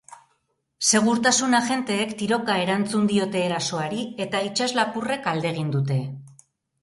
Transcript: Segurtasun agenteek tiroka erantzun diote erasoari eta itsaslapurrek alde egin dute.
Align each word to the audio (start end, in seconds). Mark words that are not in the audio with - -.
Segurtasun 0.91 1.57
agenteek 1.57 2.15
tiroka 2.21 2.55
erantzun 2.63 3.05
diote 3.13 3.43
erasoari 3.49 4.01
eta 4.27 4.41
itsaslapurrek 4.49 5.27
alde 5.33 5.51
egin 5.53 5.69
dute. 5.79 5.99